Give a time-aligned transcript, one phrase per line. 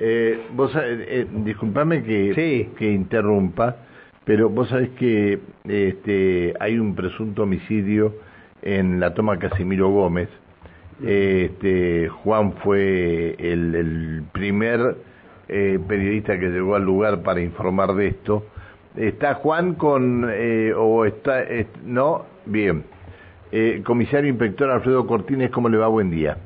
[0.00, 3.76] Eh, vos, eh, disculpame que, que interrumpa,
[4.24, 5.38] pero vos sabés que
[5.68, 8.14] este, hay un presunto homicidio
[8.62, 10.30] en la toma Casimiro Gómez.
[11.04, 14.96] Este, Juan fue el, primer
[15.48, 18.46] eh, periodista que llegó al lugar para informar de esto.
[18.96, 21.44] ¿Está Juan con, eh, o está,
[21.84, 22.24] no?
[22.46, 22.84] Bien.
[23.52, 25.88] Eh, comisario Inspector Alfredo Cortines, ¿cómo le va?
[25.88, 26.36] Buen día.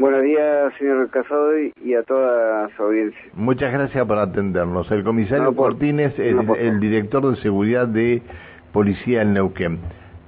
[0.00, 3.20] Buenos días, señor Casado, y a toda su audiencia.
[3.34, 4.90] Muchas gracias por atendernos.
[4.90, 8.22] El comisario Cortines es el director de seguridad de
[8.72, 9.78] Policía en Neuquén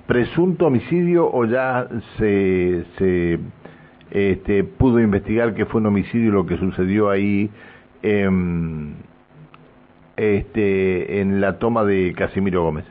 [0.07, 1.89] presunto homicidio o ya
[2.19, 3.39] se, se
[4.11, 7.51] este, pudo investigar que fue un homicidio lo que sucedió ahí
[8.03, 8.97] en,
[10.17, 12.85] este, en la toma de Casimiro Gómez?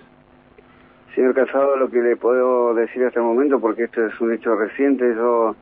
[1.14, 4.56] Señor Casado, lo que le puedo decir hasta el momento, porque esto es un hecho
[4.56, 5.56] reciente, yo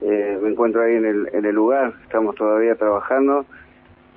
[0.00, 3.44] eh, me encuentro ahí en el, lugar, estamos todavía trabajando.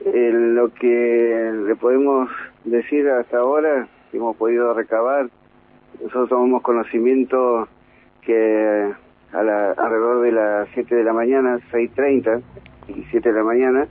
[0.06, 2.30] lo que le podemos
[2.66, 5.30] decir hasta ahora, hemos podido recabar,
[6.00, 7.68] nosotros tomamos conocimiento
[8.22, 8.92] que
[9.34, 12.42] a la, alrededor de las 7 de la mañana, 6.30
[12.90, 13.88] y 7 de la mañana,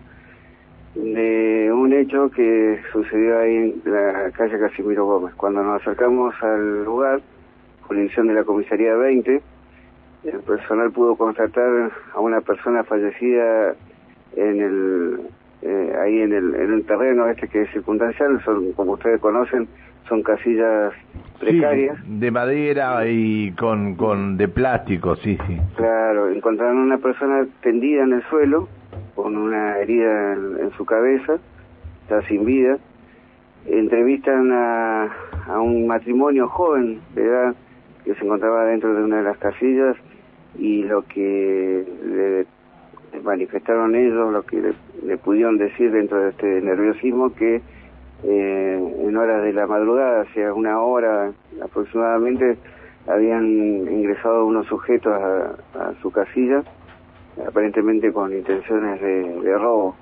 [0.94, 5.34] de un hecho que sucedió ahí en la calle Casimiro Gómez.
[5.34, 7.20] Cuando nos acercamos al lugar,
[7.82, 9.40] jurisdicción de la comisaría 20,
[10.24, 13.74] el personal pudo constatar a una persona fallecida
[14.36, 15.20] en el
[15.62, 19.68] eh, ahí en el en un terreno este que es circunstancial, son como ustedes conocen,
[20.08, 20.92] son casillas
[21.38, 21.98] precarias.
[22.06, 25.58] de madera y con, con de plástico, sí, sí.
[25.76, 28.68] Claro, encontraron una persona tendida en el suelo
[29.14, 31.38] con una herida en, su cabeza,
[32.02, 32.78] está sin vida.
[33.66, 35.04] Entrevistan a,
[35.46, 37.54] a un matrimonio joven de edad
[38.04, 39.96] que se encontraba dentro de una de las casillas
[40.58, 47.34] y lo que le manifestaron ellos, lo que le pudieron decir dentro de este nerviosismo
[47.34, 47.60] que
[48.22, 52.58] eh, en horas de la madrugada, hacia una hora aproximadamente,
[53.06, 56.62] habían ingresado unos sujetos a, su casilla,
[57.46, 59.96] aparentemente con intenciones de, robo,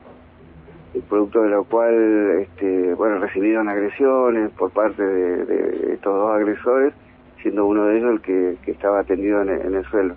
[0.95, 6.93] y producto de lo cual, este, bueno, recibieron agresiones por parte de, estos dos agresores,
[7.41, 10.17] siendo uno de ellos el que, estaba atendido en el, suelo.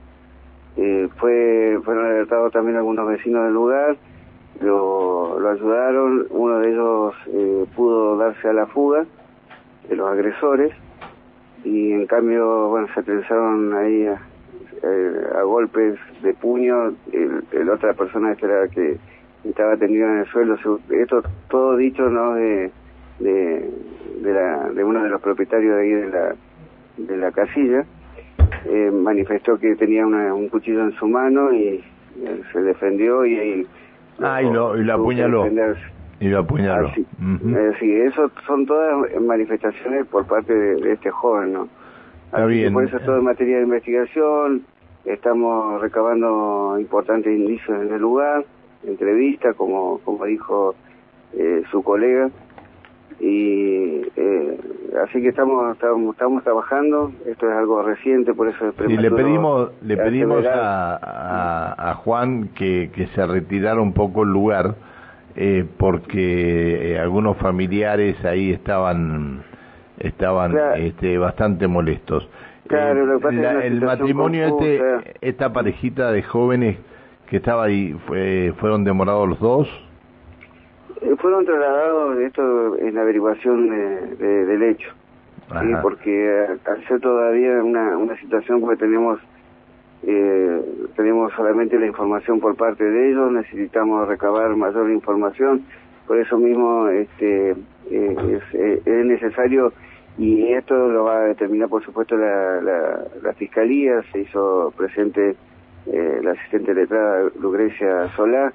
[0.77, 3.97] Eh, fue, fueron alertados también algunos vecinos del lugar,
[4.61, 9.05] lo, ayudaron, uno de ellos eh, pudo darse a la fuga
[9.89, 10.71] de los agresores
[11.63, 14.21] y en cambio, bueno, se pensaron ahí a,
[14.83, 18.97] eh, a golpes de puño, el, otra persona que era que
[19.43, 20.57] estaba tendido en el suelo,
[20.89, 22.71] esto todo dicho no de,
[23.19, 23.71] de,
[24.21, 26.35] de, la, de uno de los propietarios de ahí de la,
[26.97, 27.85] de la casilla,
[28.65, 31.83] eh, manifestó que tenía un cuchillo en su mano y
[32.51, 33.67] se defendió y, y
[34.21, 35.47] Ah, y lo, y lo apuñaló.
[36.19, 36.87] Y lo apuñaló.
[36.87, 37.91] Ah, eh, sí.
[37.91, 41.67] eso son todas manifestaciones por parte de, este joven, ¿no?
[42.25, 42.73] Está bien.
[42.73, 44.63] Por eso es todo en materia de investigación,
[45.05, 48.45] estamos recabando importantes indicios en el lugar,
[48.85, 50.75] entrevista, como, como dijo
[51.33, 52.29] eh, su colega,
[53.21, 54.57] y eh,
[55.03, 57.11] así que estamos, estamos, estamos trabajando.
[57.27, 62.89] Esto es algo reciente por eso es le pedimos le pedimos a, a, Juan que,
[62.93, 64.73] que se retirara un poco el lugar
[65.35, 69.43] eh, porque eh, algunos familiares ahí estaban
[69.99, 72.27] estaban este, bastante molestos.
[72.67, 73.19] Claro,
[73.61, 74.81] el matrimonio este
[75.21, 76.77] esta parejita de jóvenes
[77.29, 79.91] que estaba ahí fue, fueron demorados los dos
[81.18, 84.90] fueron trasladados esto en la averiguación de, del hecho,
[85.81, 89.19] porque al ser todavía una, una situación que tenemos
[90.03, 90.62] eh,
[90.96, 95.63] tenemos solamente la información por parte de ellos, necesitamos recabar mayor información,
[96.07, 97.52] por eso mismo este
[97.91, 99.73] eh, es, es, necesario
[100.18, 105.35] y esto lo va a determinar por supuesto la, la, la fiscalía, se hizo presente
[105.85, 108.53] la asistente letrada Lucrecia Solá,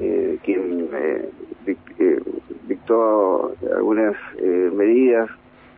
[0.00, 1.30] eh, quien eh, eh,
[2.68, 5.28] dictó algunas eh, medidas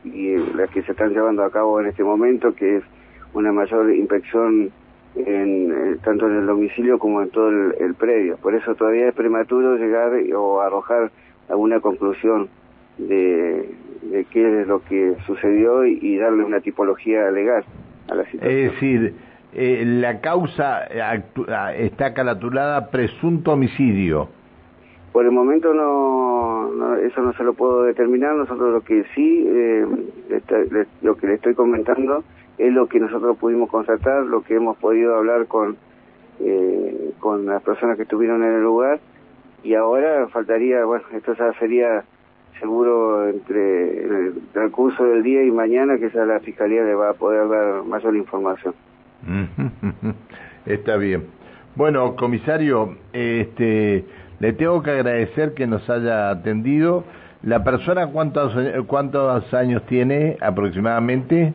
[0.03, 2.83] y las que se están llevando a cabo en este momento, que es
[3.33, 4.71] una mayor inspección
[5.15, 8.37] en, tanto en el domicilio como en todo el, predio.
[8.37, 11.11] Por eso todavía es prematuro llegar o arrojar
[11.49, 12.49] alguna conclusión
[12.97, 13.69] de,
[14.03, 17.63] de qué es lo que sucedió y, y darle una tipología legal
[18.09, 18.59] a la situación.
[18.59, 19.13] Es decir,
[19.57, 24.27] eh, la causa ah, está calatulada presunto homicidio.
[25.15, 28.35] Por el momento no, eso no se lo puedo determinar.
[28.35, 29.85] Nosotros lo que sí, eh,
[31.01, 32.25] lo que le estoy comentando
[32.57, 35.77] es lo que nosotros pudimos constatar, lo que hemos podido hablar con
[36.41, 38.99] eh, con las personas que estuvieron en el lugar
[39.63, 42.03] y ahora faltaría, bueno, esto ya sería
[42.59, 47.13] seguro entre el transcurso del día y mañana que ya la Fiscalía le va a
[47.13, 48.73] poder dar mayor información.
[50.65, 51.23] Está bien.
[51.75, 54.05] Bueno, comisario, este,
[54.39, 57.03] le tengo que agradecer que nos haya atendido.
[57.43, 58.55] ¿La persona cuántos,
[58.87, 61.53] cuántos años tiene aproximadamente?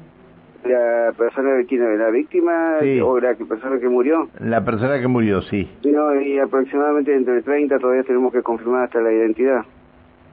[0.64, 4.28] la persona de quién la víctima o la persona que murió.
[4.40, 5.68] La persona que murió sí.
[5.84, 9.64] No y aproximadamente entre 30 todavía tenemos que confirmar hasta la identidad.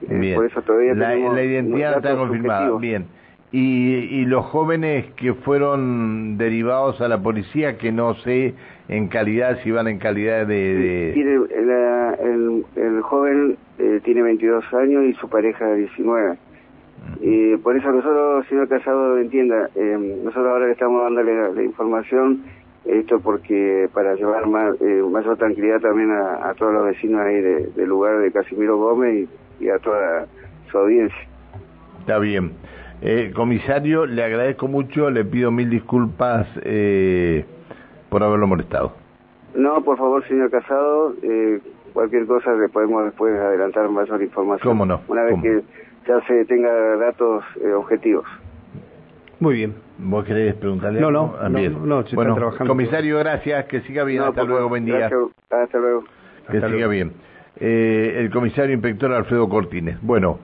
[0.02, 0.36] Eh, bien.
[0.36, 2.78] por eso todavía la, la identidad está confirmada.
[2.78, 3.06] bien.
[3.50, 8.54] Y, y los jóvenes que fueron derivados a la policía que no sé
[8.88, 11.70] en calidad si van en calidad de, Tiene, el, el,
[13.08, 16.38] joven eh, tiene 22 años y su pareja 19
[17.20, 22.42] y por eso nosotros, señor Casado, entienda, eh, nosotros ahora le estamos dándole la, información,
[22.84, 27.88] esto porque para llevar más, eh, mayor tranquilidad también a, todos los vecinos ahí del
[27.88, 29.28] lugar de Casimiro Gómez
[29.58, 30.26] y, a toda
[30.70, 31.18] su audiencia.
[32.00, 32.52] Está bien.
[33.00, 37.44] Eh, comisario, le agradezco mucho, le pido mil disculpas eh,
[38.10, 38.92] por haberlo molestado.
[39.54, 41.60] No, por favor, señor Casado, eh,
[41.98, 44.70] cualquier cosa le podemos después adelantar mayor información.
[44.70, 45.00] ¿Cómo no?
[45.08, 45.62] Una vez que
[46.06, 48.24] ya se tenga datos eh, objetivos.
[49.40, 49.74] Muy bien.
[49.98, 51.00] ¿Vos querés preguntarle?
[51.00, 52.72] No, no, ah, no, no, bueno, trabajando.
[52.72, 55.10] Comisario, gracias, que siga bien, hasta luego, buen día.
[55.50, 56.04] hasta luego.
[56.48, 57.14] Que siga bien.
[57.56, 60.00] Eh, el comisario inspector Alfredo Cortines.
[60.00, 60.38] Bueno.